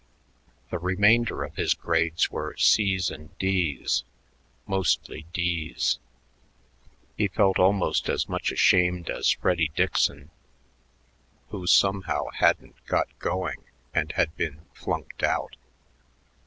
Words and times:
The 0.71 0.79
remainder 0.79 1.43
of 1.43 1.57
his 1.57 1.75
grades 1.75 2.31
were 2.31 2.55
C's 2.57 3.11
and 3.11 3.37
D's, 3.37 4.03
mostly 4.65 5.27
D's. 5.31 5.99
He 7.15 7.27
felt 7.27 7.59
almost 7.59 8.09
as 8.09 8.27
much 8.27 8.51
ashamed 8.51 9.11
as 9.11 9.29
Freddy 9.29 9.69
Dickson, 9.75 10.31
who 11.49 11.67
somehow 11.67 12.29
hadn't 12.33 12.83
"got 12.87 13.09
going" 13.19 13.63
and 13.93 14.11
had 14.13 14.35
been 14.35 14.65
flunked 14.73 15.21
out. 15.21 15.55